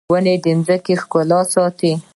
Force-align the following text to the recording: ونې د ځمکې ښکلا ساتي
ونې 0.11 0.35
د 0.43 0.45
ځمکې 0.65 0.93
ښکلا 1.01 1.39
ساتي 1.53 1.91